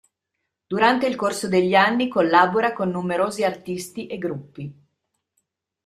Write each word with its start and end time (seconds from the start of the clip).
Durante 0.67 1.05
il 1.05 1.15
corso 1.15 1.47
degli 1.47 1.75
anni 1.75 2.07
collabora 2.07 2.73
con 2.73 2.89
numerosi 2.89 3.43
artisti 3.45 4.07
e 4.07 4.17
gruppi. 4.17 4.75